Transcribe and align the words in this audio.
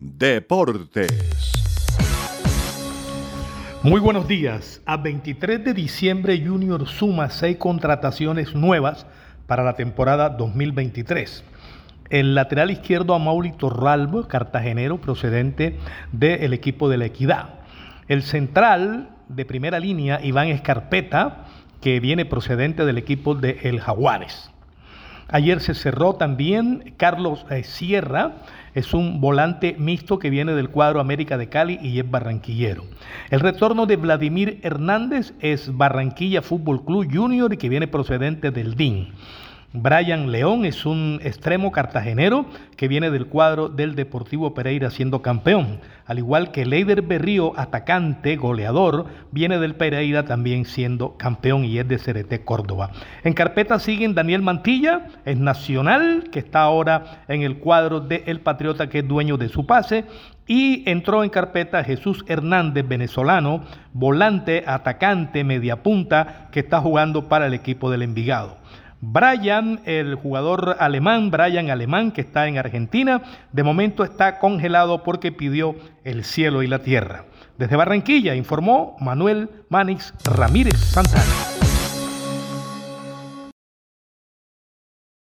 Deportes. 0.00 1.10
Muy 3.82 4.00
buenos 4.00 4.28
días. 4.28 4.80
A 4.86 4.96
23 4.96 5.64
de 5.64 5.74
diciembre 5.74 6.40
Junior 6.44 6.86
suma 6.86 7.30
seis 7.30 7.56
contrataciones 7.56 8.54
nuevas 8.54 9.06
para 9.46 9.64
la 9.64 9.74
temporada 9.74 10.28
2023. 10.30 11.42
El 12.10 12.36
lateral 12.36 12.70
izquierdo 12.70 13.12
Amauri 13.12 13.52
Torralbo, 13.52 14.28
cartagenero 14.28 15.00
procedente 15.00 15.78
del 16.12 16.52
equipo 16.52 16.88
de 16.88 16.98
la 16.98 17.06
Equidad. 17.06 17.54
El 18.06 18.22
central 18.22 19.10
de 19.28 19.44
primera 19.44 19.80
línea, 19.80 20.20
Iván 20.22 20.46
Escarpeta, 20.48 21.44
que 21.80 21.98
viene 21.98 22.24
procedente 22.24 22.84
del 22.84 22.98
equipo 22.98 23.34
de 23.34 23.58
El 23.64 23.80
Jaguares. 23.80 24.50
Ayer 25.30 25.60
se 25.60 25.74
cerró 25.74 26.14
también 26.14 26.94
Carlos 26.96 27.44
eh, 27.50 27.62
Sierra, 27.62 28.36
es 28.74 28.94
un 28.94 29.20
volante 29.20 29.76
mixto 29.78 30.18
que 30.18 30.30
viene 30.30 30.54
del 30.54 30.70
cuadro 30.70 31.00
América 31.00 31.36
de 31.36 31.50
Cali 31.50 31.78
y 31.82 31.98
es 31.98 32.10
barranquillero. 32.10 32.84
El 33.28 33.40
retorno 33.40 33.84
de 33.84 33.96
Vladimir 33.96 34.58
Hernández 34.62 35.34
es 35.40 35.76
Barranquilla 35.76 36.40
Fútbol 36.40 36.82
Club 36.82 37.08
Junior 37.12 37.52
y 37.52 37.58
que 37.58 37.68
viene 37.68 37.88
procedente 37.88 38.50
del 38.50 38.74
DIN. 38.74 39.12
Brian 39.80 40.32
León 40.32 40.64
es 40.64 40.84
un 40.84 41.20
extremo 41.22 41.70
cartagenero 41.70 42.46
que 42.76 42.88
viene 42.88 43.10
del 43.10 43.26
cuadro 43.26 43.68
del 43.68 43.94
Deportivo 43.94 44.52
Pereira 44.52 44.90
siendo 44.90 45.22
campeón, 45.22 45.78
al 46.04 46.18
igual 46.18 46.50
que 46.50 46.66
Leider 46.66 47.02
Berrío, 47.02 47.52
atacante, 47.56 48.34
goleador, 48.36 49.06
viene 49.30 49.58
del 49.58 49.76
Pereira 49.76 50.24
también 50.24 50.64
siendo 50.64 51.16
campeón 51.16 51.64
y 51.64 51.78
es 51.78 51.86
de 51.86 51.98
CRT 51.98 52.44
Córdoba. 52.44 52.90
En 53.22 53.34
carpeta 53.34 53.78
siguen 53.78 54.16
Daniel 54.16 54.42
Mantilla, 54.42 55.06
es 55.24 55.38
nacional, 55.38 56.24
que 56.32 56.40
está 56.40 56.62
ahora 56.62 57.22
en 57.28 57.42
el 57.42 57.58
cuadro 57.58 58.00
de 58.00 58.24
El 58.26 58.40
Patriota, 58.40 58.88
que 58.88 59.00
es 59.00 59.08
dueño 59.08 59.36
de 59.36 59.48
su 59.48 59.64
pase, 59.64 60.06
y 60.48 60.90
entró 60.90 61.22
en 61.22 61.30
carpeta 61.30 61.84
Jesús 61.84 62.24
Hernández, 62.26 62.88
venezolano, 62.88 63.62
volante, 63.92 64.64
atacante, 64.66 65.44
media 65.44 65.84
punta, 65.84 66.48
que 66.50 66.60
está 66.60 66.80
jugando 66.80 67.28
para 67.28 67.46
el 67.46 67.54
equipo 67.54 67.90
del 67.90 68.02
Envigado. 68.02 68.56
Brian, 69.00 69.80
el 69.84 70.14
jugador 70.16 70.76
alemán, 70.80 71.30
Brian 71.30 71.70
Alemán, 71.70 72.12
que 72.12 72.20
está 72.20 72.48
en 72.48 72.58
Argentina, 72.58 73.22
de 73.52 73.62
momento 73.62 74.04
está 74.04 74.38
congelado 74.38 75.02
porque 75.02 75.32
pidió 75.32 75.76
el 76.04 76.24
cielo 76.24 76.62
y 76.62 76.66
la 76.66 76.80
tierra. 76.80 77.24
Desde 77.58 77.76
Barranquilla 77.76 78.34
informó 78.34 78.96
Manuel 79.00 79.50
Manix 79.68 80.14
Ramírez 80.24 80.78
Santana. 80.78 81.57